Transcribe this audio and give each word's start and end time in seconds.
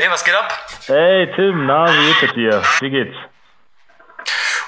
Hey, 0.00 0.10
was 0.10 0.24
geht 0.24 0.34
ab? 0.34 0.48
Hey 0.86 1.30
Tim, 1.36 1.66
na, 1.66 1.86
wie 1.86 2.14
geht's 2.14 2.32
dir? 2.32 2.62
Wie 2.80 2.88
geht's? 2.88 3.16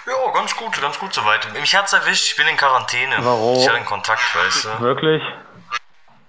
Ja, 0.07 0.31
ganz 0.35 0.55
gut, 0.55 0.79
ganz 0.79 0.99
gut 0.99 1.15
soweit. 1.15 1.51
Mich 1.55 1.75
hat's 1.75 1.95
erwischt, 1.95 2.27
ich 2.33 2.37
bin 2.37 2.47
in 2.49 2.57
Quarantäne. 2.59 3.17
Warum? 3.21 3.57
Ich 3.57 3.67
hatte 3.67 3.77
einen 3.79 3.87
Kontakt, 3.87 4.21
weißt 4.37 4.65
du. 4.67 4.81
Wirklich? 4.81 5.23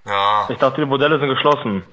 Ja, 0.06 0.46
Ich 0.48 0.58
dachte, 0.58 0.80
die 0.80 0.86
Modelle 0.86 1.18
sind 1.18 1.28
geschlossen. 1.28 1.84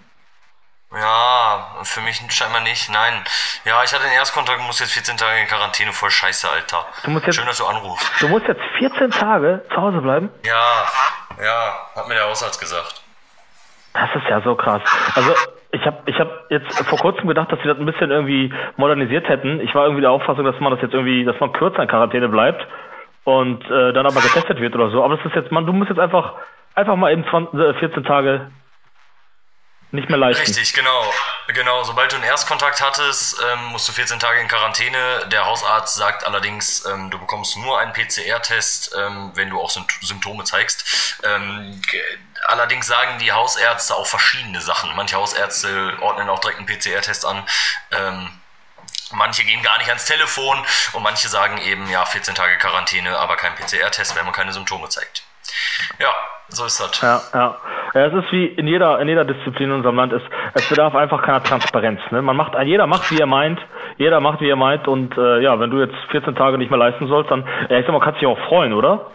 ja, 0.93 1.75
für 1.83 1.99
mich 1.99 2.21
scheinbar 2.29 2.61
nicht, 2.61 2.89
nein. 2.89 3.25
Ja, 3.65 3.83
ich 3.83 3.91
hatte 3.93 4.03
den 4.03 4.13
Erstkontakt 4.13 4.59
und 4.59 4.67
muss 4.67 4.79
jetzt 4.79 4.93
14 4.93 5.17
Tage 5.17 5.41
in 5.41 5.47
Quarantäne, 5.47 5.91
voll 5.91 6.11
scheiße, 6.11 6.49
Alter. 6.49 6.85
Du 7.03 7.09
musst 7.11 7.25
jetzt- 7.25 7.35
Schön, 7.35 7.45
dass 7.45 7.57
du 7.57 7.65
anrufst. 7.65 8.07
Du 8.21 8.29
musst 8.29 8.45
jetzt 8.47 8.61
14 8.79 9.11
Tage 9.11 9.65
zu 9.69 9.75
Hause 9.75 9.97
bleiben? 9.99 10.29
Ja, 10.45 10.85
ja, 11.43 11.87
hat 11.93 12.07
mir 12.07 12.13
der 12.13 12.25
Hausarzt 12.27 12.59
gesagt. 12.61 13.01
Das 13.93 14.09
ist 14.15 14.29
ja 14.29 14.41
so 14.41 14.55
krass. 14.55 14.81
Also 15.15 15.31
ich 15.71 15.85
habe 15.85 15.97
ich 16.05 16.19
hab 16.19 16.49
jetzt 16.49 16.67
vor 16.89 16.99
kurzem 16.99 17.27
gedacht, 17.27 17.51
dass 17.51 17.59
sie 17.61 17.67
das 17.67 17.77
ein 17.77 17.85
bisschen 17.85 18.11
irgendwie 18.11 18.53
modernisiert 18.77 19.27
hätten. 19.27 19.59
Ich 19.61 19.73
war 19.73 19.85
irgendwie 19.85 20.01
der 20.01 20.11
Auffassung, 20.11 20.45
dass 20.45 20.59
man 20.59 20.71
das 20.71 20.81
jetzt 20.81 20.93
irgendwie, 20.93 21.23
dass 21.25 21.39
man 21.39 21.53
kürzer 21.53 21.81
in 21.81 21.87
Quarantäne 21.87 22.29
bleibt 22.29 22.65
und 23.23 23.63
äh, 23.69 23.93
dann 23.93 24.05
aber 24.05 24.21
getestet 24.21 24.59
wird 24.59 24.75
oder 24.75 24.89
so. 24.89 25.03
Aber 25.03 25.15
das 25.17 25.25
ist 25.25 25.35
jetzt, 25.35 25.51
man, 25.51 25.65
du 25.65 25.73
musst 25.73 25.89
jetzt 25.89 25.99
einfach 25.99 26.33
einfach 26.75 26.95
mal 26.95 27.11
eben 27.11 27.25
20, 27.25 27.59
äh, 27.59 27.73
14 27.75 28.03
Tage 28.03 28.47
nicht 29.93 30.09
mehr 30.09 30.17
leisten. 30.17 30.43
Richtig, 30.43 30.73
genau. 30.73 31.13
Genau, 31.47 31.83
sobald 31.83 32.11
du 32.11 32.15
einen 32.15 32.25
Erstkontakt 32.25 32.81
hattest, 32.81 33.37
ähm, 33.43 33.65
musst 33.65 33.87
du 33.87 33.91
14 33.91 34.19
Tage 34.19 34.39
in 34.39 34.47
Quarantäne. 34.47 35.27
Der 35.27 35.45
Hausarzt 35.45 35.95
sagt 35.95 36.25
allerdings, 36.25 36.85
ähm, 36.85 37.11
du 37.11 37.19
bekommst 37.19 37.57
nur 37.57 37.79
einen 37.79 37.93
PCR-Test, 37.93 38.95
ähm, 38.97 39.31
wenn 39.35 39.49
du 39.49 39.59
auch 39.59 39.69
Sympt- 39.69 39.99
Symptome 40.01 40.43
zeigst. 40.43 41.17
Ähm, 41.23 41.81
allerdings 42.47 42.87
sagen 42.87 43.19
die 43.19 43.31
Hausärzte 43.31 43.95
auch 43.95 44.07
verschiedene 44.07 44.61
Sachen. 44.61 44.95
Manche 44.95 45.15
Hausärzte 45.17 45.97
ordnen 46.01 46.29
auch 46.29 46.39
direkt 46.39 46.59
einen 46.59 46.67
PCR-Test 46.67 47.25
an. 47.25 47.45
Ähm, 47.91 48.29
Manche 49.13 49.43
gehen 49.43 49.61
gar 49.61 49.77
nicht 49.77 49.89
ans 49.89 50.05
Telefon 50.05 50.65
und 50.93 51.03
manche 51.03 51.27
sagen 51.27 51.57
eben, 51.57 51.89
ja, 51.89 52.05
14 52.05 52.33
Tage 52.33 52.57
Quarantäne, 52.57 53.17
aber 53.17 53.35
kein 53.35 53.53
PCR-Test, 53.55 54.15
wenn 54.15 54.23
man 54.23 54.33
keine 54.33 54.53
Symptome 54.53 54.87
zeigt. 54.87 55.23
Ja, 55.99 56.13
so 56.49 56.65
ist 56.65 56.79
das. 56.79 57.01
Ja, 57.01 57.21
ja. 57.33 57.57
ja. 57.93 58.05
Es 58.05 58.13
ist 58.13 58.31
wie 58.31 58.45
in 58.45 58.67
jeder, 58.67 58.99
in 58.99 59.07
jeder 59.07 59.25
Disziplin 59.25 59.69
in 59.69 59.75
unserem 59.75 59.95
Land. 59.95 60.13
Es, 60.13 60.21
es 60.53 60.69
bedarf 60.69 60.95
einfach 60.95 61.21
keiner 61.23 61.43
Transparenz. 61.43 61.99
Ne? 62.11 62.21
Man 62.21 62.35
macht, 62.35 62.53
jeder 62.63 62.87
macht, 62.87 63.09
wie 63.11 63.19
er 63.19 63.25
meint. 63.25 63.59
Jeder 63.97 64.19
macht, 64.19 64.41
wie 64.41 64.49
er 64.49 64.55
meint. 64.55 64.87
Und 64.87 65.17
äh, 65.17 65.41
ja, 65.41 65.59
wenn 65.59 65.69
du 65.69 65.79
jetzt 65.79 65.95
14 66.11 66.35
Tage 66.35 66.57
nicht 66.57 66.69
mehr 66.69 66.79
leisten 66.79 67.07
sollst, 67.07 67.31
dann, 67.31 67.47
ja, 67.69 67.79
ich 67.79 67.85
sag 67.85 67.93
mal, 67.93 67.99
kannst 67.99 68.21
du 68.21 68.25
dich 68.25 68.37
auch 68.37 68.47
freuen, 68.47 68.73
oder? 68.73 69.11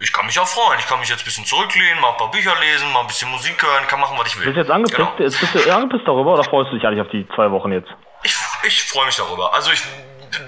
Ich 0.00 0.12
kann 0.12 0.26
mich 0.26 0.38
auch 0.38 0.46
freuen. 0.46 0.78
Ich 0.78 0.86
kann 0.86 1.00
mich 1.00 1.08
jetzt 1.08 1.22
ein 1.22 1.24
bisschen 1.24 1.44
zurücklehnen, 1.44 2.00
mal 2.00 2.10
ein 2.10 2.16
paar 2.16 2.30
Bücher 2.30 2.54
lesen, 2.60 2.92
mal 2.92 3.00
ein 3.00 3.06
bisschen 3.08 3.30
Musik 3.30 3.60
hören, 3.60 3.86
kann 3.88 3.98
machen, 3.98 4.16
was 4.18 4.28
ich 4.28 4.38
will. 4.38 4.44
Bist 4.44 4.56
du 4.56 4.60
jetzt 4.60 4.70
angepisst? 4.70 4.96
Genau. 4.96 5.12
Jetzt 5.18 5.40
bist 5.40 5.54
du 5.54 5.74
angepisst 5.74 6.06
darüber 6.06 6.34
oder 6.34 6.44
freust 6.44 6.70
du 6.70 6.76
dich 6.76 6.86
eigentlich 6.86 7.00
auf 7.00 7.10
die 7.10 7.26
zwei 7.34 7.50
Wochen 7.50 7.72
jetzt? 7.72 7.90
Ich, 8.22 8.36
ich 8.62 8.84
freue 8.84 9.06
mich 9.06 9.16
darüber. 9.16 9.52
Also 9.52 9.72
ich 9.72 9.82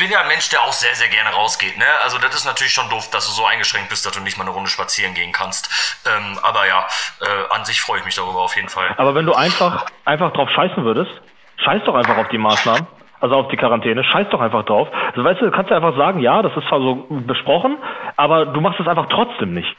bin 0.01 0.11
ja 0.11 0.23
ein 0.23 0.29
Mensch, 0.29 0.49
der 0.49 0.63
auch 0.63 0.73
sehr, 0.73 0.95
sehr 0.95 1.09
gerne 1.09 1.31
rausgeht. 1.31 1.77
Ne? 1.79 1.85
Also 2.03 2.19
das 2.19 2.35
ist 2.35 2.47
natürlich 2.47 2.73
schon 2.73 2.89
doof, 2.89 3.11
dass 3.13 3.27
du 3.29 3.33
so 3.33 3.45
eingeschränkt 3.45 3.91
bist, 3.91 4.05
dass 4.05 4.13
du 4.13 4.21
nicht 4.21 4.39
mal 4.39 4.45
eine 4.45 4.53
Runde 4.53 4.71
spazieren 4.71 5.15
gehen 5.15 5.31
kannst. 5.31 5.69
Ähm, 6.09 6.39
aber 6.43 6.67
ja, 6.67 6.89
äh, 7.21 7.55
an 7.55 7.65
sich 7.65 7.81
freue 7.81 7.99
ich 8.01 8.05
mich 8.07 8.17
darüber 8.17 8.41
auf 8.41 8.57
jeden 8.57 8.71
Fall. 8.71 8.89
Aber 8.97 9.15
wenn 9.15 9.27
du 9.27 9.35
einfach, 9.35 9.87
einfach 10.07 10.33
drauf 10.33 10.49
scheißen 10.51 10.83
würdest, 10.85 11.13
scheiß 11.59 11.83
doch 11.85 11.95
einfach 11.95 12.17
auf 12.17 12.29
die 12.29 12.39
Maßnahmen. 12.39 12.87
Also 13.21 13.35
auf 13.35 13.49
die 13.49 13.59
Quarantäne, 13.59 14.03
scheiß 14.03 14.29
doch 14.31 14.41
einfach 14.41 14.65
drauf. 14.65 14.89
Also 15.09 15.23
weißt 15.23 15.43
du, 15.43 15.45
du 15.45 15.51
kannst 15.51 15.71
ja 15.71 15.77
einfach 15.77 15.95
sagen, 15.95 16.21
ja, 16.21 16.41
das 16.41 16.57
ist 16.57 16.67
zwar 16.69 16.81
so 16.81 17.07
besprochen, 17.11 17.77
aber 18.17 18.47
du 18.47 18.63
machst 18.63 18.81
es 18.81 18.89
einfach 18.89 19.09
trotzdem 19.11 19.53
nicht. 19.53 19.77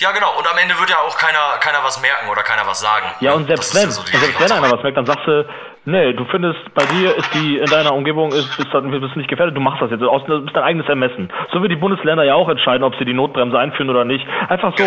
Ja, 0.00 0.12
genau. 0.12 0.32
Und 0.38 0.50
am 0.50 0.56
Ende 0.56 0.78
wird 0.78 0.88
ja 0.88 0.96
auch 1.00 1.16
keiner, 1.18 1.58
keiner 1.60 1.84
was 1.84 2.00
merken 2.00 2.28
oder 2.30 2.42
keiner 2.42 2.66
was 2.66 2.80
sagen. 2.80 3.06
Ja, 3.20 3.32
und 3.32 3.46
selbst 3.46 3.74
wenn, 3.74 3.82
ja 3.84 3.90
so 3.90 4.02
selbst 4.02 4.40
wenn 4.40 4.50
einer 4.52 4.70
was 4.72 4.82
merkt, 4.82 4.96
dann 4.96 5.04
sagst 5.04 5.26
du, 5.26 5.46
nee, 5.84 6.14
du 6.14 6.24
findest, 6.24 6.58
bei 6.74 6.86
dir 6.86 7.14
ist 7.16 7.28
die, 7.34 7.58
in 7.58 7.66
deiner 7.66 7.92
Umgebung 7.92 8.32
ist, 8.32 8.56
bist, 8.56 8.72
du- 8.72 8.80
bist 9.00 9.16
nicht 9.16 9.28
gefährdet, 9.28 9.54
du 9.54 9.60
machst 9.60 9.82
das 9.82 9.90
jetzt, 9.90 10.02
aus, 10.02 10.22
das 10.26 10.42
ist 10.44 10.56
dein 10.56 10.64
eigenes 10.64 10.88
Ermessen. 10.88 11.30
So 11.52 11.62
wie 11.62 11.68
die 11.68 11.76
Bundesländer 11.76 12.24
ja 12.24 12.32
auch 12.34 12.48
entscheiden, 12.48 12.82
ob 12.82 12.94
sie 12.96 13.04
die 13.04 13.12
Notbremse 13.12 13.58
einführen 13.58 13.90
oder 13.90 14.06
nicht. 14.06 14.26
Einfach 14.48 14.72
so. 14.76 14.84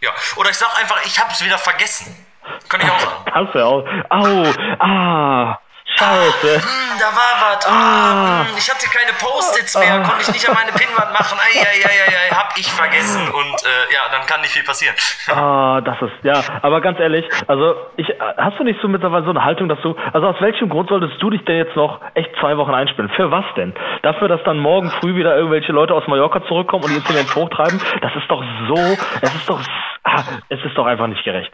Ja. 0.00 0.10
Oder 0.36 0.50
ich 0.50 0.56
sag 0.58 0.76
einfach, 0.80 0.98
ich 1.06 1.18
hab's 1.20 1.44
wieder 1.44 1.56
vergessen. 1.58 2.26
Kann 2.68 2.80
ich 2.80 2.90
auch 2.90 2.98
sagen. 2.98 3.24
Kannst 3.32 3.54
du 3.54 3.58
ja 3.60 3.64
auch. 3.66 3.84
Au, 4.10 4.84
ah, 4.84 5.58
scheiße. 5.96 6.54
Hm, 6.60 6.98
da 6.98 7.06
war 7.06 7.54
was. 7.54 7.66
Ah, 7.66 8.44
hm, 8.48 8.56
ich 8.58 8.68
hatte 8.68 8.88
keine 8.88 9.12
Post-its 9.12 9.78
mehr, 9.78 10.02
konnte 10.02 10.22
ich 10.22 10.32
nicht 10.32 10.48
an 10.48 10.54
meine 10.54 10.72
Pinnwand 10.72 11.12
machen. 11.12 11.38
Eieieiei, 11.38 12.25
hab 12.56 12.60
ich 12.60 12.72
vergessen. 12.72 13.28
Und 13.28 13.62
äh, 13.64 13.92
ja, 13.92 14.08
dann 14.10 14.26
kann 14.26 14.40
nicht 14.40 14.52
viel 14.52 14.64
passieren. 14.64 14.94
Ah, 15.28 15.80
das 15.80 16.00
ist, 16.00 16.12
ja, 16.22 16.40
aber 16.62 16.80
ganz 16.80 16.98
ehrlich, 17.00 17.24
also 17.48 17.74
ich, 17.96 18.06
hast 18.38 18.58
du 18.58 18.64
nicht 18.64 18.80
so 18.80 18.88
mittlerweile 18.88 19.24
so 19.24 19.30
eine 19.30 19.44
Haltung, 19.44 19.68
dass 19.68 19.80
du, 19.82 19.94
also 20.12 20.28
aus 20.28 20.40
welchem 20.40 20.68
Grund 20.68 20.88
solltest 20.88 21.20
du 21.20 21.30
dich 21.30 21.44
denn 21.44 21.56
jetzt 21.56 21.74
noch 21.76 22.00
echt 22.14 22.30
zwei 22.40 22.56
Wochen 22.56 22.72
einspielen? 22.72 23.10
Für 23.10 23.30
was 23.30 23.44
denn? 23.56 23.74
Dafür, 24.02 24.28
dass 24.28 24.42
dann 24.44 24.58
morgen 24.58 24.90
früh 24.90 25.16
wieder 25.16 25.36
irgendwelche 25.36 25.72
Leute 25.72 25.94
aus 25.94 26.06
Mallorca 26.06 26.46
zurückkommen 26.46 26.84
und 26.84 26.90
die 26.90 26.96
Inzidenz 26.96 27.34
hochtreiben? 27.34 27.80
Das 28.00 28.14
ist 28.14 28.28
doch 28.28 28.42
so, 28.68 28.76
es 29.20 29.34
ist 29.34 29.50
doch, 29.50 29.60
ah, 30.04 30.22
es 30.48 30.64
ist 30.64 30.76
doch 30.78 30.86
einfach 30.86 31.08
nicht 31.08 31.24
gerecht. 31.24 31.52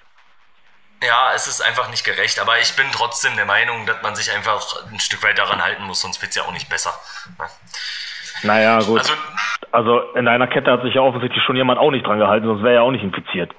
Ja, 1.03 1.31
es 1.34 1.49
ist 1.49 1.63
einfach 1.63 1.91
nicht 1.91 2.05
gerecht, 2.05 2.39
aber 2.39 2.61
ich 2.61 2.77
bin 2.77 2.87
trotzdem 2.93 3.34
der 3.37 3.47
Meinung, 3.47 3.87
dass 3.87 4.01
man 4.03 4.15
sich 4.15 4.31
einfach 4.31 4.63
ein 4.93 5.01
Stück 5.01 5.25
weit 5.25 5.39
daran 5.39 5.65
halten 5.65 5.83
muss, 5.84 6.03
sonst 6.03 6.21
wird's 6.23 6.37
ja 6.37 6.43
auch 6.43 6.53
nicht 6.53 6.69
besser. 6.69 6.93
Ne? 7.39 7.47
Naja, 8.43 8.79
gut. 8.81 8.99
Also, 9.01 9.15
Also 9.72 10.00
in 10.15 10.27
deiner 10.27 10.47
Kette 10.47 10.71
hat 10.71 10.83
sich 10.83 10.94
ja 10.94 11.00
offensichtlich 11.00 11.43
schon 11.44 11.56
jemand 11.56 11.78
auch 11.81 11.91
nicht 11.91 12.06
dran 12.06 12.19
gehalten, 12.19 12.47
sonst 12.47 12.62
wäre 12.62 12.75
er 12.75 12.81
ja 12.81 12.83
auch 12.83 12.91
nicht 12.91 13.03
infiziert. 13.03 13.50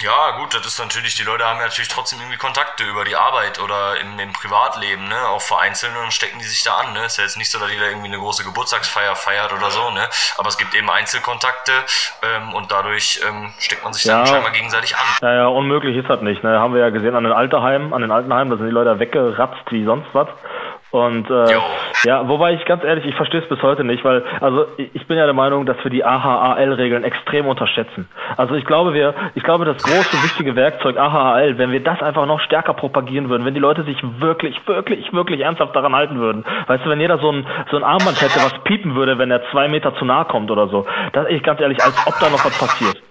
ja, 0.00 0.38
gut, 0.38 0.54
das 0.54 0.66
ist 0.66 0.80
natürlich, 0.80 1.14
die 1.16 1.22
Leute 1.22 1.44
haben 1.44 1.58
ja 1.58 1.66
natürlich 1.66 1.88
trotzdem 1.88 2.18
irgendwie 2.18 2.38
Kontakte 2.38 2.82
über 2.84 3.04
die 3.04 3.14
Arbeit 3.14 3.60
oder 3.62 4.00
im, 4.00 4.18
im 4.18 4.32
Privatleben, 4.32 5.06
ne, 5.06 5.14
auch 5.28 5.40
vereinzelt 5.42 5.92
und 5.94 6.02
dann 6.02 6.10
stecken 6.10 6.38
die 6.38 6.44
sich 6.44 6.64
da 6.64 6.74
an, 6.76 6.92
ne. 6.94 7.04
Ist 7.04 7.18
ja 7.18 7.24
jetzt 7.24 7.36
nicht 7.36 7.50
so, 7.50 7.58
dass 7.60 7.70
jeder 7.70 7.86
irgendwie 7.88 8.08
eine 8.08 8.18
große 8.18 8.42
Geburtstagsfeier 8.42 9.14
feiert 9.14 9.52
oder 9.52 9.70
so, 9.70 9.90
ne. 9.90 10.08
Aber 10.38 10.48
es 10.48 10.56
gibt 10.58 10.74
eben 10.74 10.90
Einzelkontakte 10.90 11.72
ähm, 12.24 12.54
und 12.54 12.72
dadurch 12.72 13.20
ähm, 13.28 13.52
steckt 13.58 13.84
man 13.84 13.92
sich 13.92 14.04
dann 14.04 14.24
Ja. 14.24 14.26
scheinbar 14.26 14.50
gegenseitig 14.52 14.96
an. 14.96 15.06
Ja, 15.20 15.34
ja, 15.34 15.46
unmöglich 15.46 15.96
ist 15.96 16.08
das 16.08 16.20
nicht. 16.22 16.42
Ne? 16.42 16.58
Haben 16.58 16.74
wir 16.74 16.80
ja 16.80 16.90
gesehen 16.90 17.14
an 17.14 17.24
den 17.24 17.32
Alterheimen, 17.34 17.92
an 17.92 18.00
den 18.02 18.10
Altenheimen, 18.10 18.50
da 18.50 18.56
sind 18.56 18.66
die 18.66 18.72
Leute 18.72 18.98
weggeratzt 18.98 19.70
wie 19.70 19.84
sonst 19.84 20.08
was. 20.14 20.28
Und 20.92 21.28
äh, 21.30 21.46
ja, 22.04 22.28
wobei 22.28 22.52
ich 22.52 22.64
ganz 22.66 22.84
ehrlich, 22.84 23.04
ich 23.06 23.14
verstehe 23.14 23.40
es 23.40 23.48
bis 23.48 23.60
heute 23.62 23.82
nicht, 23.82 24.04
weil 24.04 24.22
also 24.40 24.66
ich 24.76 24.92
ich 25.02 25.08
bin 25.08 25.18
ja 25.18 25.24
der 25.24 25.34
Meinung, 25.34 25.66
dass 25.66 25.82
wir 25.82 25.90
die 25.90 26.04
AHAL-Regeln 26.04 27.02
extrem 27.02 27.46
unterschätzen. 27.46 28.08
Also 28.36 28.54
ich 28.54 28.64
glaube, 28.64 28.94
wir, 28.94 29.14
ich 29.34 29.42
glaube, 29.42 29.64
das 29.64 29.82
große 29.82 30.22
wichtige 30.22 30.54
Werkzeug 30.54 30.96
AHAL, 30.96 31.58
wenn 31.58 31.72
wir 31.72 31.82
das 31.82 32.00
einfach 32.02 32.24
noch 32.24 32.38
stärker 32.40 32.74
propagieren 32.74 33.28
würden, 33.28 33.44
wenn 33.44 33.54
die 33.54 33.60
Leute 33.60 33.82
sich 33.82 33.96
wirklich, 34.20 34.56
wirklich, 34.66 35.12
wirklich 35.12 35.40
ernsthaft 35.40 35.74
daran 35.74 35.96
halten 35.96 36.20
würden, 36.20 36.44
weißt 36.68 36.84
du, 36.84 36.90
wenn 36.90 37.00
jeder 37.00 37.18
so 37.18 37.32
ein 37.32 37.44
so 37.70 37.78
ein 37.78 37.84
Armband 37.84 38.20
hätte, 38.20 38.36
was 38.36 38.56
piepen 38.62 38.94
würde, 38.94 39.18
wenn 39.18 39.30
er 39.32 39.42
zwei 39.50 39.66
Meter 39.66 39.94
zu 39.96 40.04
nahe 40.04 40.26
kommt 40.26 40.50
oder 40.50 40.68
so, 40.68 40.86
das 41.12 41.26
ich 41.28 41.42
ganz 41.42 41.60
ehrlich, 41.60 41.82
als 41.82 41.96
ob 42.06 42.14
da 42.20 42.30
noch 42.30 42.44
was 42.44 42.56
passiert. 42.58 43.02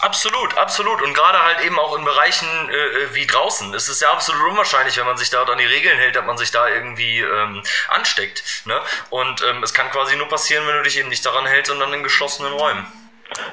Absolut, 0.00 0.56
absolut. 0.58 1.02
Und 1.02 1.14
gerade 1.14 1.42
halt 1.42 1.64
eben 1.64 1.78
auch 1.78 1.96
in 1.96 2.04
Bereichen 2.04 2.46
äh, 2.68 3.14
wie 3.14 3.26
draußen. 3.26 3.74
Es 3.74 3.88
ist 3.88 4.02
ja 4.02 4.10
absolut 4.12 4.50
unwahrscheinlich, 4.50 4.96
wenn 4.98 5.06
man 5.06 5.16
sich 5.16 5.30
da 5.30 5.42
an 5.42 5.58
die 5.58 5.64
Regeln 5.64 5.98
hält, 5.98 6.16
dass 6.16 6.24
man 6.24 6.36
sich 6.36 6.50
da 6.50 6.68
irgendwie 6.68 7.20
ähm, 7.20 7.62
ansteckt. 7.88 8.62
Ne? 8.66 8.74
Und 9.10 9.42
ähm, 9.48 9.62
es 9.62 9.72
kann 9.74 9.90
quasi 9.90 10.16
nur 10.16 10.28
passieren, 10.28 10.66
wenn 10.66 10.76
du 10.76 10.82
dich 10.82 10.98
eben 10.98 11.08
nicht 11.08 11.24
daran 11.24 11.46
hältst 11.46 11.72
dann 11.80 11.92
in 11.92 12.02
geschlossenen 12.02 12.52
Räumen. 12.52 12.86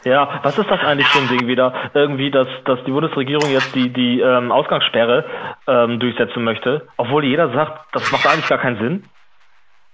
Ja, 0.05 0.39
was 0.43 0.57
ist 0.57 0.69
das 0.69 0.79
eigentlich 0.81 1.07
für 1.07 1.19
ein 1.19 1.27
Ding 1.27 1.47
wieder? 1.47 1.91
Irgendwie, 1.93 2.29
dass, 2.29 2.47
dass 2.65 2.79
die 2.85 2.91
Bundesregierung 2.91 3.49
jetzt 3.51 3.73
die, 3.73 3.91
die 3.91 4.19
ähm, 4.19 4.51
Ausgangssperre 4.51 5.25
ähm, 5.67 5.99
durchsetzen 5.99 6.43
möchte, 6.43 6.87
obwohl 6.97 7.25
jeder 7.25 7.51
sagt, 7.53 7.93
das 7.93 8.11
macht 8.11 8.25
eigentlich 8.27 8.47
gar 8.47 8.59
keinen 8.59 8.77
Sinn. 8.77 9.09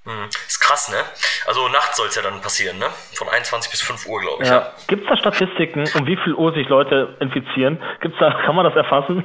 Hm. 0.10 0.26
Ist 0.48 0.60
krass, 0.60 0.90
ne? 0.90 0.98
Also 1.46 1.68
nachts 1.70 1.98
soll 1.98 2.08
es 2.08 2.16
ja 2.16 2.24
dann 2.24 2.42
passieren, 2.42 2.80
ne? 2.80 2.88
Von 3.14 3.30
21 3.30 3.70
bis 3.70 3.82
5 3.82 4.08
Uhr, 4.08 4.20
glaube 4.22 4.44
ich. 4.44 4.50
Ja. 4.50 4.74
Gibt 4.88 5.04
es 5.04 5.10
da 5.10 5.18
Statistiken, 5.18 5.88
um 5.94 6.08
wie 6.08 6.18
viel 6.18 6.34
Uhr 6.34 6.52
sich 6.54 6.68
Leute 6.68 7.16
infizieren? 7.20 7.80
Gibt's 8.02 8.18
da, 8.20 8.32
kann 8.44 8.56
man 8.56 8.66
das 8.66 8.76
erfassen? 8.76 9.24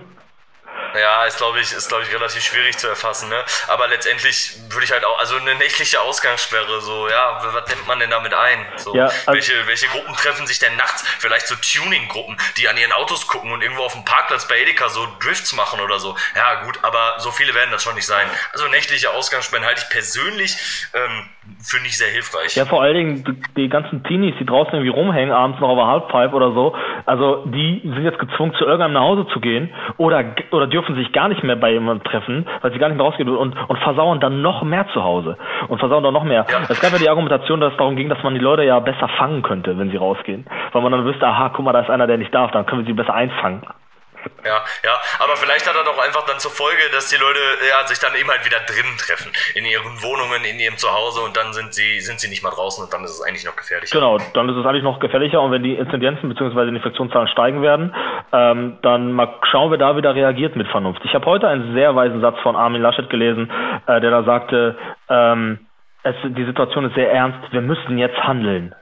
Ja, 0.99 1.25
ist 1.25 1.39
glaube 1.39 1.61
ich, 1.61 1.73
ist 1.73 1.89
glaube 1.89 2.05
ich 2.05 2.15
relativ 2.15 2.43
schwierig 2.43 2.79
zu 2.79 2.89
erfassen, 2.89 3.29
ne? 3.29 3.43
Aber 3.69 3.89
letztendlich 3.89 4.57
würde 4.71 4.85
ich 4.85 4.93
halt 4.93 5.05
auch, 5.05 5.19
also 5.19 5.37
eine 5.37 5.55
nächtliche 5.57 6.01
Ausgangssperre, 6.01 6.81
so, 6.81 7.09
ja, 7.09 7.39
was 7.43 7.69
nimmt 7.69 7.87
man 7.87 7.99
denn 7.99 8.11
damit 8.11 8.33
ein? 8.35 8.65
So, 8.77 8.95
Ja, 8.95 9.07
also- 9.07 9.33
welche, 9.33 9.67
welche 9.67 9.87
Gruppen 9.89 10.15
treffen 10.15 10.47
sich 10.47 10.59
denn 10.59 10.77
nachts? 10.77 11.03
Vielleicht 11.19 11.47
so 11.49 11.55
Tuning-Gruppen, 11.57 12.37
die 12.57 12.69
an 12.69 12.77
ihren 12.77 12.93
Autos 12.93 13.27
gucken 13.27 13.53
und 13.53 13.63
irgendwo 13.63 13.83
auf 13.83 13.93
dem 13.93 14.05
Parkplatz 14.05 14.47
bei 14.47 14.61
Edeka 14.61 14.89
so 14.89 15.07
Drifts 15.21 15.53
machen 15.55 15.81
oder 15.81 15.99
so. 15.99 16.15
Ja, 16.37 16.63
gut, 16.65 16.79
aber 16.83 17.15
so 17.19 17.31
viele 17.31 17.55
werden 17.55 17.71
das 17.73 17.83
schon 17.83 17.95
nicht 17.95 18.07
sein. 18.07 18.27
Also 18.53 18.69
nächtliche 18.69 19.11
Ausgangssperren 19.11 19.65
halte 19.67 19.83
ich 19.83 19.91
persönlich 19.91 20.57
ähm, 20.95 21.29
für 21.63 21.81
nicht 21.81 21.97
sehr 21.99 22.09
hilfreich. 22.11 22.55
Ja, 22.57 22.67
vor 22.67 22.83
allen 22.83 22.95
Dingen 22.95 23.45
die, 23.57 23.69
ganzen 23.69 24.05
Teenies, 24.05 24.35
die 24.39 24.47
draußen 24.47 24.73
irgendwie 24.75 24.91
rumhängen, 24.91 25.33
abends 25.33 25.61
noch 25.61 25.69
auf 25.71 25.79
der 25.79 25.87
Halfpipe 25.87 26.35
oder 26.37 26.53
so, 26.53 26.77
also 27.07 27.45
die 27.47 27.81
sind 27.83 28.05
jetzt 28.05 28.19
gezwungen, 28.19 28.55
zu 28.55 28.65
irgendeinem 28.65 28.93
nach 28.95 29.03
Hause 29.03 29.27
zu 29.33 29.41
gehen 29.41 29.75
oder, 29.97 30.25
oder 30.51 30.67
dürfen 30.67 30.84
sich 30.93 31.13
gar 31.13 31.29
nicht 31.29 31.43
mehr 31.43 31.57
bei 31.57 31.73
jemandem 31.73 32.05
treffen, 32.05 32.47
weil 32.61 32.73
sie 32.73 32.79
gar 32.79 32.89
nicht 32.89 32.99
mehr 32.99 33.07
rausgehen 33.07 33.29
und, 33.29 33.57
und 33.69 33.79
versauern 33.79 34.21
dann 34.21 34.43
noch 34.43 34.63
mehr 34.63 34.87
zu 34.89 35.03
Hause 35.03 35.39
und 35.69 35.79
versauern 35.79 36.05
dann 36.05 36.13
noch 36.13 36.25
mehr. 36.25 36.45
Ja. 36.51 36.59
Es 36.69 36.81
gab 36.81 36.93
ja 36.93 36.99
die 36.99 37.09
Argumentation, 37.09 37.61
dass 37.61 37.73
es 37.73 37.79
darum 37.79 37.97
ging, 37.97 38.09
dass 38.09 38.23
man 38.23 38.35
die 38.35 38.41
Leute 38.41 38.65
ja 38.65 38.79
besser 38.81 39.09
fangen 39.09 39.43
könnte, 39.43 39.79
wenn 39.79 39.91
sie 39.91 39.97
rausgehen. 39.97 40.45
Weil 40.73 40.83
man 40.83 40.93
dann 40.93 41.05
wüsste, 41.07 41.27
aha, 41.27 41.51
guck 41.55 41.65
mal, 41.65 41.73
da 41.73 41.81
ist 41.81 41.91
einer, 41.91 42.07
der 42.07 42.19
nicht 42.19 42.35
darf, 42.35 42.51
dann 42.51 42.67
können 42.67 42.83
wir 42.83 42.87
sie 42.87 42.93
besser 42.93 43.15
einfangen. 43.15 43.63
Ja, 44.45 44.65
ja, 44.83 45.01
aber 45.19 45.37
vielleicht 45.37 45.67
hat 45.69 45.77
er 45.77 45.85
doch 45.85 45.99
einfach 45.99 46.27
dann 46.27 46.39
zur 46.39 46.51
Folge, 46.51 46.83
dass 46.93 47.09
die 47.09 47.17
Leute 47.17 47.41
ja, 47.69 47.87
sich 47.87 47.99
dann 47.99 48.15
eben 48.15 48.29
halt 48.29 48.45
wieder 48.45 48.61
drinnen 48.61 48.97
treffen, 48.99 49.33
in 49.55 49.65
ihren 49.65 50.03
Wohnungen, 50.03 50.45
in 50.45 50.59
ihrem 50.61 50.77
Zuhause 50.77 51.23
und 51.23 51.37
dann 51.37 51.53
sind 51.53 51.73
sie, 51.73 52.01
sind 52.01 52.21
sie 52.21 52.29
nicht 52.29 52.43
mal 52.43 52.51
draußen 52.51 52.85
und 52.85 52.93
dann 52.93 53.05
ist 53.05 53.13
es 53.13 53.23
eigentlich 53.23 53.45
noch 53.45 53.57
gefährlicher. 53.57 53.97
Genau, 53.97 54.19
dann 54.35 54.49
ist 54.49 54.57
es 54.57 54.67
eigentlich 54.67 54.83
noch 54.83 55.01
gefährlicher 55.01 55.41
und 55.41 55.51
wenn 55.53 55.63
die 55.63 55.75
Inzidenzen 55.75 56.29
bzw. 56.29 56.65
die 56.65 56.77
Infektionszahlen 56.77 57.29
steigen 57.29 57.63
werden, 57.63 57.95
ähm, 58.33 58.79
dann 58.83 59.13
mal 59.13 59.39
schauen, 59.51 59.71
wer 59.71 59.79
da 59.79 59.97
wieder 59.97 60.15
reagiert 60.15 60.57
mit 60.57 60.69
Vernunft. 60.69 61.01
Ich 61.05 61.15
habe 61.15 61.25
heute 61.27 61.49
einen 61.49 61.75
sehr 61.75 61.95
weisen 61.97 62.21
Satz 62.21 62.39
von 62.43 62.57
Armin 62.57 62.83
Laschet 62.83 63.09
gelesen, 63.09 63.51
äh, 63.87 64.01
der 64.01 64.11
da 64.11 64.25
sagte, 64.25 64.77
ähm, 65.09 65.67
es, 66.03 66.15
die 66.23 66.45
Situation 66.45 66.85
ist 66.85 66.95
sehr 66.95 67.11
ernst, 67.11 67.53
wir 67.53 67.63
müssen 67.63 67.99
jetzt 67.99 68.19
handeln. 68.19 68.75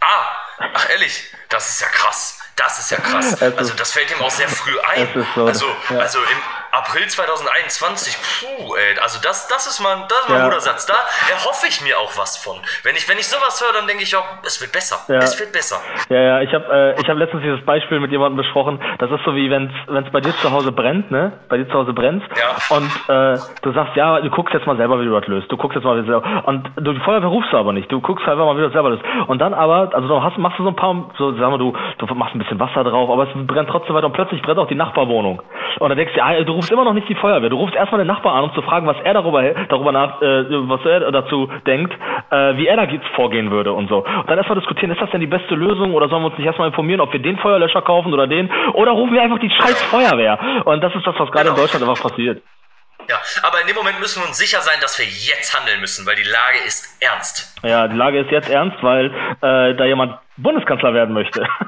Ah, 0.00 0.68
ach 0.74 0.90
ehrlich, 0.90 1.32
das 1.50 1.68
ist 1.68 1.80
ja 1.82 1.88
krass. 1.88 2.47
Das 2.58 2.78
ist 2.78 2.90
ja 2.90 2.98
krass. 2.98 3.40
also 3.40 3.72
das 3.74 3.92
fällt 3.92 4.10
ihm 4.10 4.20
auch 4.20 4.30
sehr 4.30 4.48
früh 4.48 4.78
ein. 4.80 5.26
So, 5.34 5.46
also, 5.46 5.66
ja. 5.90 5.98
also 5.98 6.18
im 6.18 6.57
April 6.78 7.06
2021, 7.06 8.14
puh, 8.14 8.74
ey, 8.76 8.98
also 9.02 9.18
das, 9.20 9.48
das 9.48 9.66
ist 9.66 9.80
mal, 9.80 10.06
das 10.08 10.18
ist 10.20 10.28
mal 10.28 10.38
ja. 10.38 10.44
ein 10.44 10.50
guter 10.50 10.60
Satz. 10.60 10.86
Da 10.86 10.94
erhoffe 11.30 11.66
ich 11.66 11.82
mir 11.82 11.98
auch 11.98 12.16
was 12.16 12.38
von. 12.38 12.54
Wenn 12.84 12.94
ich, 12.94 13.08
wenn 13.08 13.18
ich 13.18 13.26
sowas 13.26 13.58
höre, 13.58 13.74
dann 13.74 13.86
denke 13.88 14.04
ich 14.04 14.14
auch, 14.14 14.24
es 14.46 14.60
wird 14.60 14.72
besser. 14.72 15.02
Ja. 15.08 15.18
Es 15.18 15.38
wird 15.40 15.52
besser. 15.52 15.82
Ja, 16.08 16.20
ja, 16.20 16.40
ich 16.40 16.54
habe 16.54 16.94
äh, 16.96 17.00
ich 17.00 17.08
hab 17.08 17.16
letztens 17.18 17.42
dieses 17.42 17.64
Beispiel 17.66 17.98
mit 17.98 18.12
jemandem 18.12 18.36
besprochen. 18.36 18.78
Das 18.98 19.10
ist 19.10 19.24
so 19.24 19.34
wie 19.34 19.50
wenn 19.50 19.66
es 19.66 20.12
bei 20.12 20.20
dir 20.20 20.34
zu 20.36 20.52
Hause 20.52 20.70
brennt, 20.70 21.10
ne? 21.10 21.32
Bei 21.48 21.56
dir 21.56 21.66
zu 21.68 21.74
Hause 21.74 21.92
brennt. 21.92 22.22
Ja. 22.38 22.54
Und 22.76 22.90
äh, 23.08 23.38
du 23.62 23.72
sagst, 23.72 23.96
ja, 23.96 24.20
du 24.20 24.30
guckst 24.30 24.54
jetzt 24.54 24.66
mal 24.66 24.76
selber, 24.76 25.00
wie 25.00 25.04
du 25.04 25.18
das 25.18 25.26
löst. 25.26 25.50
Du 25.50 25.56
guckst 25.56 25.74
jetzt 25.74 25.84
mal, 25.84 25.96
wie 25.96 26.06
du 26.06 26.12
selber. 26.12 26.44
Und 26.46 26.70
du, 26.76 26.92
die 26.92 27.00
Feuerwehr 27.00 27.28
rufst 27.28 27.52
du 27.52 27.56
aber 27.56 27.72
nicht. 27.72 27.90
Du 27.90 28.00
guckst 28.00 28.26
einfach 28.28 28.44
mal, 28.44 28.54
wie 28.54 28.60
du 28.60 28.66
das 28.66 28.72
selber 28.72 28.90
löst. 28.90 29.02
Und 29.26 29.40
dann 29.40 29.52
aber, 29.52 29.90
also 29.92 30.06
du 30.06 30.22
hast, 30.22 30.38
machst 30.38 30.58
du 30.58 30.62
so 30.62 30.70
ein 30.70 30.76
paar, 30.76 31.10
so 31.18 31.32
sagen 31.36 31.52
wir, 31.52 31.58
du, 31.58 31.72
du 31.98 32.14
machst 32.14 32.34
ein 32.34 32.38
bisschen 32.38 32.60
Wasser 32.60 32.84
drauf, 32.84 33.10
aber 33.10 33.24
es 33.24 33.46
brennt 33.46 33.68
trotzdem 33.68 33.96
weiter 33.96 34.06
und 34.06 34.12
plötzlich 34.12 34.42
brennt 34.42 34.58
auch 34.58 34.68
die 34.68 34.76
Nachbarwohnung. 34.76 35.42
Und 35.78 35.88
dann 35.88 35.98
denkst 35.98 36.14
du, 36.14 36.18
ja, 36.18 36.42
du 36.42 36.52
rufst 36.52 36.70
immer 36.70 36.84
noch 36.84 36.94
nicht 36.94 37.08
die 37.08 37.14
Feuerwehr. 37.14 37.50
Du 37.50 37.56
rufst 37.56 37.74
erstmal 37.74 37.98
den 37.98 38.06
Nachbar 38.06 38.34
an, 38.34 38.44
um 38.44 38.54
zu 38.54 38.62
fragen, 38.62 38.86
was 38.86 38.96
er 39.04 39.14
darüber, 39.14 39.42
darüber 39.68 39.92
nach, 39.92 40.20
äh, 40.22 40.44
was 40.68 40.84
er 40.84 41.10
dazu 41.12 41.48
denkt, 41.66 41.94
äh, 42.30 42.56
wie 42.56 42.66
er 42.66 42.76
da 42.76 42.86
vorgehen 43.14 43.50
würde 43.50 43.72
und 43.72 43.88
so. 43.88 43.98
Und 43.98 44.28
dann 44.28 44.38
erstmal 44.38 44.58
diskutieren, 44.58 44.90
ist 44.90 45.00
das 45.00 45.10
denn 45.10 45.20
die 45.20 45.26
beste 45.26 45.54
Lösung 45.54 45.94
oder 45.94 46.08
sollen 46.08 46.22
wir 46.22 46.28
uns 46.28 46.38
nicht 46.38 46.46
erstmal 46.46 46.68
informieren, 46.68 47.00
ob 47.00 47.12
wir 47.12 47.20
den 47.20 47.38
Feuerlöscher 47.38 47.82
kaufen 47.82 48.12
oder 48.12 48.26
den? 48.26 48.50
Oder 48.74 48.92
rufen 48.92 49.12
wir 49.12 49.22
einfach 49.22 49.38
die 49.38 49.50
scheiß 49.50 49.82
Feuerwehr? 49.84 50.38
Und 50.64 50.82
das 50.82 50.94
ist 50.94 51.06
das, 51.06 51.14
was 51.18 51.30
gerade 51.30 51.48
genau. 51.48 51.56
in 51.56 51.62
Deutschland 51.62 51.88
einfach 51.88 52.02
passiert. 52.02 52.42
Ja, 53.08 53.20
aber 53.42 53.60
in 53.60 53.66
dem 53.66 53.76
Moment 53.76 54.00
müssen 54.00 54.22
wir 54.22 54.28
uns 54.28 54.36
sicher 54.36 54.60
sein, 54.60 54.78
dass 54.80 54.98
wir 54.98 55.06
jetzt 55.06 55.58
handeln 55.58 55.80
müssen, 55.80 56.06
weil 56.06 56.16
die 56.16 56.24
Lage 56.28 56.58
ist 56.66 56.96
ernst. 57.00 57.54
Ja, 57.62 57.88
die 57.88 57.96
Lage 57.96 58.20
ist 58.20 58.30
jetzt 58.30 58.50
ernst, 58.50 58.76
weil 58.82 59.06
äh, 59.06 59.74
da 59.74 59.84
jemand 59.84 60.18
Bundeskanzler 60.36 60.94
werden 60.94 61.14
möchte. 61.14 61.46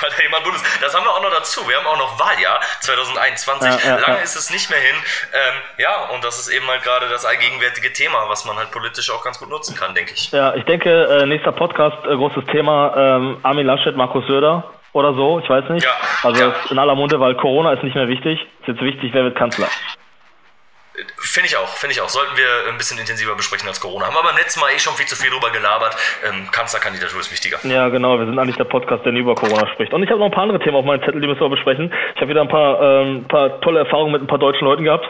Weil 0.00 0.10
da 0.16 0.22
jemand 0.22 0.44
Bundes. 0.44 0.62
Das 0.80 0.94
haben 0.94 1.04
wir 1.04 1.10
auch 1.10 1.22
noch 1.22 1.30
dazu. 1.30 1.60
Wir 1.68 1.76
haben 1.76 1.86
auch 1.86 1.98
noch 1.98 2.18
Wahljahr 2.18 2.60
2021. 2.80 3.84
Ja, 3.84 3.90
ja, 3.90 4.00
Lange 4.00 4.16
ja. 4.16 4.22
ist 4.22 4.34
es 4.34 4.50
nicht 4.50 4.70
mehr 4.70 4.78
hin. 4.78 4.96
Ähm, 5.32 5.54
ja, 5.78 6.08
und 6.12 6.24
das 6.24 6.38
ist 6.38 6.48
eben 6.48 6.66
halt 6.66 6.82
gerade 6.82 7.08
das 7.08 7.24
allgegenwärtige 7.24 7.92
Thema, 7.92 8.28
was 8.28 8.44
man 8.44 8.56
halt 8.56 8.70
politisch 8.70 9.10
auch 9.10 9.22
ganz 9.22 9.38
gut 9.38 9.50
nutzen 9.50 9.76
kann, 9.76 9.94
denke 9.94 10.12
ich. 10.14 10.32
Ja, 10.32 10.54
ich 10.54 10.64
denke, 10.64 10.90
äh, 10.90 11.26
nächster 11.26 11.52
Podcast, 11.52 11.96
äh, 12.06 12.16
großes 12.16 12.44
Thema, 12.46 12.94
ähm, 12.96 13.38
Armin 13.42 13.66
Laschet, 13.66 13.96
Markus 13.96 14.26
Söder 14.26 14.64
oder 14.92 15.14
so, 15.14 15.38
ich 15.38 15.48
weiß 15.48 15.68
nicht. 15.70 15.84
Ja, 15.84 15.92
also 16.22 16.52
in 16.70 16.78
aller 16.78 16.94
Munde, 16.94 17.20
weil 17.20 17.34
Corona 17.36 17.72
ist 17.72 17.82
nicht 17.82 17.94
mehr 17.94 18.08
wichtig. 18.08 18.40
Ist 18.60 18.68
jetzt 18.68 18.80
wichtig, 18.80 19.12
wer 19.12 19.24
wird 19.24 19.36
Kanzler. 19.36 19.68
Finde 21.18 21.48
ich 21.48 21.56
auch, 21.56 21.68
finde 21.68 21.92
ich 21.92 22.00
auch. 22.00 22.08
Sollten 22.08 22.36
wir 22.36 22.70
ein 22.70 22.78
bisschen 22.78 22.98
intensiver 22.98 23.34
besprechen 23.34 23.66
als 23.66 23.80
Corona. 23.80 24.06
Haben 24.06 24.14
wir 24.14 24.22
beim 24.22 24.36
letzten 24.36 24.60
Mal 24.60 24.70
eh 24.70 24.78
schon 24.78 24.94
viel 24.94 25.06
zu 25.06 25.16
viel 25.16 25.30
drüber 25.30 25.50
gelabert. 25.50 25.96
Ähm, 26.24 26.48
Kanzlerkandidatur 26.52 27.18
ist 27.18 27.32
wichtiger. 27.32 27.58
Ja, 27.64 27.88
genau. 27.88 28.18
Wir 28.18 28.26
sind 28.26 28.38
eigentlich 28.38 28.56
der 28.56 28.64
Podcast, 28.64 29.04
der 29.04 29.10
nie 29.10 29.20
über 29.20 29.34
Corona 29.34 29.66
spricht. 29.72 29.92
Und 29.92 30.04
ich 30.04 30.10
habe 30.10 30.20
noch 30.20 30.26
ein 30.26 30.32
paar 30.32 30.44
andere 30.44 30.60
Themen 30.60 30.76
auf 30.76 30.84
meinem 30.84 31.02
Zettel, 31.02 31.20
die 31.20 31.26
müssen 31.26 31.40
wir 31.40 31.48
besprechen. 31.48 31.92
Ich 32.14 32.20
habe 32.20 32.28
wieder 32.28 32.42
ein 32.42 32.48
paar, 32.48 32.80
ähm, 32.80 33.26
paar 33.26 33.60
tolle 33.60 33.80
Erfahrungen 33.80 34.12
mit 34.12 34.22
ein 34.22 34.28
paar 34.28 34.38
deutschen 34.38 34.64
Leuten 34.66 34.84
gehabt. 34.84 35.06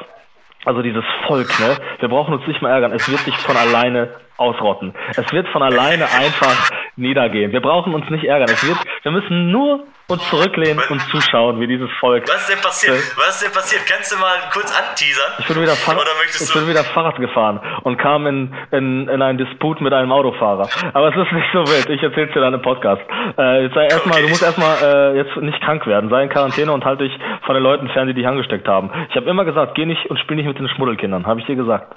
Also 0.65 0.81
dieses 0.81 1.05
Volk, 1.27 1.49
ne? 1.61 1.77
Wir 1.99 2.09
brauchen 2.09 2.33
uns 2.33 2.47
nicht 2.47 2.63
mehr 2.63 2.71
ärgern. 2.71 2.93
Es 2.93 3.07
wird 3.11 3.21
sich 3.21 3.37
von 3.37 3.55
alleine 3.55 4.15
ausrotten. 4.39 4.95
Es 5.11 5.31
wird 5.33 5.49
von 5.49 5.63
alleine 5.63 6.07
einfach 6.11 6.71
niedergehen. 6.97 7.53
Wir 7.53 7.61
brauchen 7.61 7.95
uns 7.95 8.09
nicht 8.11 8.25
ärgern. 8.25 8.49
Wird, 8.49 8.79
wir 9.03 9.13
müssen 9.13 9.51
nur 9.51 9.87
uns 10.09 10.29
zurücklehnen 10.29 10.83
und 10.91 11.01
zuschauen, 11.11 11.61
wie 11.61 11.67
dieses 11.67 11.91
Volk. 11.99 12.29
Was 12.29 12.43
ist 12.43 12.51
denn 12.51 12.61
passiert? 12.61 12.97
Was 13.17 13.37
ist 13.37 13.45
denn 13.45 13.53
passiert? 13.53 13.83
Kannst 13.87 14.13
du 14.13 14.19
mal 14.19 14.37
kurz 14.53 14.71
anteasern? 14.77 15.33
Ich 15.39 15.47
bin 15.49 15.63
wieder, 15.63 15.73
Fahrrad, 15.73 16.07
ich 16.29 16.53
bin 16.53 16.69
wieder 16.69 16.85
Fahrrad 16.85 17.17
gefahren 17.17 17.61
und 17.85 17.97
kam 17.97 18.27
in, 18.27 18.55
in, 18.71 19.09
in 19.09 19.23
einen 19.23 19.39
Disput 19.39 19.81
mit 19.81 19.93
einem 19.93 20.13
Autofahrer. 20.13 20.69
Aber 20.93 21.09
es 21.09 21.17
ist 21.17 21.33
nicht 21.33 21.49
so 21.53 21.61
wild. 21.61 21.89
Ich 21.89 22.03
erzähl's 22.03 22.33
dir 22.35 22.41
dann 22.41 22.53
im 22.55 22.63
Podcast. 22.63 23.03
Äh, 23.39 23.65
jetzt 23.65 23.75
sei 23.75 23.85
erstmal, 23.87 24.19
okay. 24.19 24.23
du 24.25 24.29
musst 24.29 24.43
erstmal 24.43 24.77
äh, 24.83 25.17
jetzt 25.17 25.37
nicht 25.37 25.61
krank 25.63 25.87
werden. 25.87 26.11
Sei 26.11 26.23
in 26.23 26.29
Quarantäne 26.29 26.73
und 26.73 26.85
halt 26.85 27.01
dich 27.01 27.13
von 27.47 27.55
den 27.55 27.63
Leuten 27.63 27.89
fern, 27.89 28.07
die 28.07 28.15
dich 28.15 28.27
angesteckt 28.27 28.69
haben. 28.69 28.91
Ich 29.09 29.17
habe 29.17 29.29
immer 29.29 29.45
gesagt, 29.45 29.75
geh 29.75 29.87
nicht 29.87 30.05
und 30.11 30.19
spiel 30.19 30.37
nicht 30.37 30.47
mit 30.47 30.59
den 30.59 30.69
Schmuddelkindern. 30.69 31.27
Habe 31.27 31.41
ich 31.41 31.47
dir 31.47 31.57
gesagt. 31.57 31.95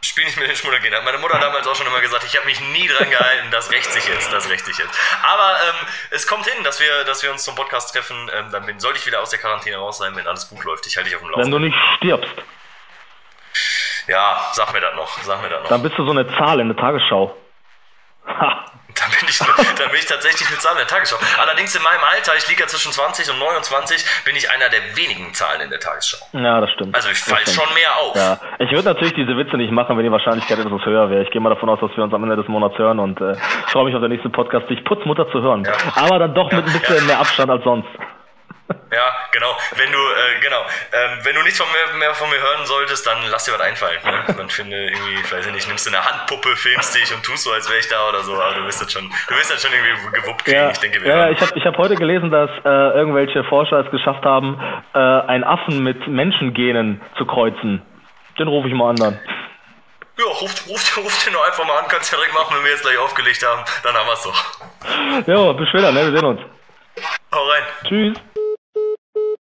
Spiel 0.00 0.24
nicht 0.24 0.38
mit 0.38 0.48
den 0.48 0.54
Schmuddelkindern. 0.54 1.04
Meine 1.04 1.18
Mutter 1.18 1.34
hat 1.34 1.42
damals 1.42 1.66
auch 1.66 1.74
schon 1.74 1.86
immer 1.86 2.00
gesagt, 2.00 2.24
ich 2.24 2.36
habe 2.36 2.46
mich 2.46 2.60
nie 2.60 2.86
dran 2.86 3.10
gehalten, 3.10 3.50
das 3.50 3.70
rächt 3.72 3.92
sich 3.92 4.06
jetzt, 4.06 4.32
das 4.32 4.48
rächt 4.48 4.64
sich 4.64 4.78
jetzt. 4.78 4.96
Aber 5.24 5.56
ähm, 5.68 5.86
es 6.10 6.26
kommt 6.26 6.46
hin, 6.46 6.62
dass 6.62 6.78
wir, 6.78 7.04
dass 7.04 7.22
wir 7.22 7.32
uns 7.32 7.44
zum 7.44 7.56
Podcast 7.56 7.92
treffen. 7.92 8.30
Ähm, 8.32 8.52
dann 8.52 8.64
bin, 8.66 8.78
sollte 8.78 8.98
ich 8.98 9.06
wieder 9.06 9.20
aus 9.20 9.30
der 9.30 9.40
Quarantäne 9.40 9.76
raus 9.76 9.98
sein, 9.98 10.14
wenn 10.14 10.26
alles 10.26 10.48
gut 10.48 10.62
läuft. 10.64 10.86
Ich 10.86 10.96
halte 10.96 11.08
dich 11.08 11.16
auf 11.16 11.22
dem 11.22 11.30
Laufenden. 11.30 11.52
Wenn 11.52 11.62
du 11.62 11.66
nicht 11.68 11.78
stirbst. 11.96 12.30
Ja, 14.06 14.50
sag 14.52 14.72
mir 14.72 14.80
das 14.80 14.94
noch, 14.94 15.18
sag 15.22 15.42
mir 15.42 15.48
das 15.48 15.62
noch. 15.62 15.68
Dann 15.68 15.82
bist 15.82 15.98
du 15.98 16.04
so 16.04 16.12
eine 16.12 16.26
Zahl 16.38 16.60
in 16.60 16.68
der 16.68 16.76
Tagesschau. 16.76 17.36
Ha. 18.28 18.64
Dann 18.98 19.10
bin, 19.10 19.28
ich, 19.28 19.38
dann 19.38 19.90
bin 19.90 20.00
ich 20.00 20.06
tatsächlich 20.06 20.48
eine 20.48 20.58
Zahl 20.58 20.72
in 20.72 20.78
der 20.78 20.86
Tagesschau. 20.86 21.16
Allerdings 21.38 21.74
in 21.74 21.82
meinem 21.82 22.02
Alter, 22.02 22.34
ich 22.36 22.48
liege 22.48 22.62
ja 22.62 22.66
zwischen 22.66 22.90
20 22.90 23.30
und 23.30 23.38
29, 23.38 24.24
bin 24.24 24.34
ich 24.34 24.50
einer 24.50 24.68
der 24.68 24.96
wenigen 24.96 25.32
Zahlen 25.34 25.60
in 25.60 25.70
der 25.70 25.78
Tagesschau. 25.78 26.18
Ja, 26.32 26.60
das 26.60 26.70
stimmt. 26.72 26.94
Also 26.94 27.08
ich 27.10 27.18
falle 27.18 27.46
schon 27.46 27.68
mehr 27.74 27.94
auf. 28.00 28.16
Ja. 28.16 28.38
Ich 28.58 28.70
würde 28.72 28.88
natürlich 28.88 29.14
diese 29.14 29.36
Witze 29.36 29.56
nicht 29.56 29.70
machen, 29.70 29.96
wenn 29.96 30.04
die 30.04 30.10
Wahrscheinlichkeit 30.10 30.58
etwas 30.58 30.84
höher 30.84 31.10
wäre. 31.10 31.22
Ich 31.22 31.30
gehe 31.30 31.40
mal 31.40 31.50
davon 31.50 31.68
aus, 31.68 31.78
dass 31.80 31.94
wir 31.96 32.02
uns 32.02 32.12
am 32.12 32.24
Ende 32.24 32.36
des 32.36 32.48
Monats 32.48 32.76
hören 32.76 32.98
und 32.98 33.20
äh, 33.20 33.36
freue 33.68 33.84
mich 33.84 33.94
auf 33.94 34.00
den 34.00 34.10
nächsten 34.10 34.32
Podcast, 34.32 34.68
dich 34.68 34.84
Putzmutter 34.84 35.30
zu 35.30 35.42
hören. 35.42 35.64
Ja. 35.64 35.72
Aber 35.94 36.18
dann 36.18 36.34
doch 36.34 36.50
mit 36.50 36.66
ein 36.66 36.72
bisschen 36.72 37.06
mehr 37.06 37.20
Abstand 37.20 37.50
als 37.50 37.62
sonst. 37.62 37.88
Ja, 38.90 39.12
genau. 39.38 39.56
Wenn 39.76 39.92
du, 39.92 39.98
äh, 39.98 40.40
genau, 40.42 40.62
ähm, 40.92 41.18
wenn 41.22 41.34
du 41.34 41.42
nichts 41.42 41.58
von 41.58 41.68
mir, 41.70 41.98
mehr 41.98 42.14
von 42.14 42.28
mir 42.30 42.40
hören 42.40 42.66
solltest, 42.66 43.06
dann 43.06 43.18
lass 43.30 43.44
dir 43.44 43.52
was 43.52 43.60
einfallen. 43.60 43.98
Ne? 44.04 44.34
Dann 44.38 44.48
finde 44.50 44.76
irgendwie, 44.76 45.14
ich 45.14 45.32
weiß 45.32 45.46
nicht, 45.50 45.68
nimmst 45.68 45.86
du 45.86 45.90
eine 45.90 46.04
Handpuppe, 46.04 46.56
filmst 46.56 46.94
dich 46.94 47.12
und 47.14 47.22
tust 47.22 47.44
so, 47.44 47.52
als 47.52 47.68
wäre 47.68 47.78
ich 47.78 47.88
da 47.88 48.08
oder 48.08 48.20
so, 48.20 48.34
aber 48.34 48.54
du 48.54 48.64
wirst 48.66 48.82
das 48.82 48.92
schon, 48.92 49.08
du 49.28 49.34
wirst 49.34 49.50
das 49.50 49.62
schon 49.62 49.72
irgendwie 49.72 50.20
gewuppt 50.20 50.44
kriegen. 50.44 50.56
Ja, 50.56 50.70
ich 50.70 50.78
denke, 50.78 51.02
wir 51.02 51.08
ja, 51.08 51.30
ich 51.30 51.40
habe 51.40 51.52
ich 51.54 51.64
hab 51.64 51.76
heute 51.76 51.94
gelesen, 51.96 52.30
dass 52.30 52.50
äh, 52.64 52.98
irgendwelche 52.98 53.44
Forscher 53.44 53.84
es 53.84 53.90
geschafft 53.90 54.24
haben, 54.24 54.60
äh, 54.94 54.98
einen 54.98 55.44
Affen 55.44 55.82
mit 55.82 56.06
Menschengenen 56.06 57.00
zu 57.16 57.26
kreuzen. 57.26 57.82
Den 58.38 58.48
rufe 58.48 58.68
ich 58.68 58.74
mal 58.74 58.90
an 58.90 58.96
dann. 58.96 59.20
Ja, 60.18 60.24
ruft, 60.24 60.68
ruft, 60.68 60.96
ruft 60.96 61.26
den 61.26 61.36
einfach 61.36 61.64
mal 61.64 61.78
an, 61.78 61.84
kannst 61.88 62.10
ja 62.10 62.18
direkt 62.18 62.34
machen, 62.34 62.56
wenn 62.56 62.64
wir 62.64 62.72
jetzt 62.72 62.82
gleich 62.82 62.98
aufgelegt 62.98 63.44
haben, 63.46 63.62
dann 63.84 63.94
haben 63.94 64.06
wir 64.06 64.14
es 64.14 64.22
doch. 64.22 65.28
Jo, 65.28 65.54
bis 65.54 65.68
später, 65.68 65.92
ne? 65.92 66.10
Wir 66.10 66.18
sehen 66.18 66.26
uns. 66.26 66.40
Hau 67.32 67.44
rein. 67.46 67.62
Tschüss. 67.84 68.16